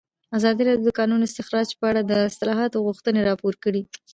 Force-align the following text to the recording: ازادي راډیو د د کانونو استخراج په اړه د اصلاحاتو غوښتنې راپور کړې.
ازادي 0.37 0.61
راډیو 0.67 0.85
د 0.87 0.91
د 0.93 0.97
کانونو 0.99 1.23
استخراج 1.27 1.69
په 1.79 1.85
اړه 1.91 2.01
د 2.03 2.11
اصلاحاتو 2.29 2.83
غوښتنې 2.87 3.21
راپور 3.29 3.53
کړې. 3.63 3.81